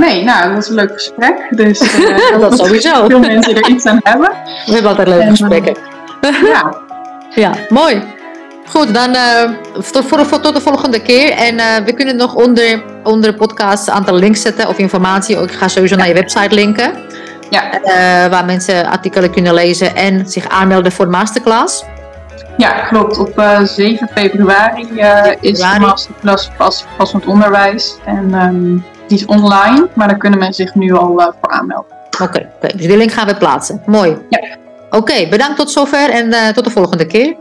[0.00, 1.46] Nee, nou, dat was een leuk gesprek.
[1.50, 1.78] Dus
[2.40, 3.06] Dat sowieso.
[3.06, 4.30] veel mensen er iets aan hebben.
[4.66, 5.76] We hebben altijd leuke En, gesprekken.
[6.42, 6.88] Ja,
[7.34, 8.02] Ja, mooi.
[8.70, 9.50] Goed, dan eh,
[9.92, 11.30] tot, voor, voor- tot de volgende keer.
[11.32, 15.36] En eh, we kunnen nog onder, onder de podcast een aantal links zetten of informatie.
[15.42, 16.92] Ik ga sowieso naar je website linken.
[17.50, 21.84] ja, eh, waar mensen artikelen kunnen lezen en zich aanmelden voor de masterclass.
[22.56, 23.18] ja, klopt.
[23.18, 24.88] Op eh, 7 februari
[25.40, 27.96] is de masterclass pas, passend onderwijs.
[28.04, 28.76] En ehm,
[29.08, 31.96] die is online, maar daar kunnen mensen zich nu al voor aanmelden.
[32.22, 32.22] Oké,
[32.60, 33.82] oké, dus die link gaan we plaatsen.
[33.86, 34.16] Mooi.
[34.28, 34.40] Ja.
[34.90, 37.34] Oké, bedankt tot zover en tot de volgende keer.